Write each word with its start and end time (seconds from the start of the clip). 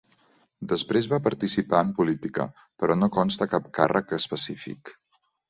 Després 0.69 1.07
va 1.11 1.19
participar 1.27 1.81
en 1.87 1.91
política, 1.99 2.47
però 2.81 2.97
no 3.03 3.11
consta 3.19 3.49
cap 3.53 3.69
càrrec 3.81 4.17
específic. 4.21 4.95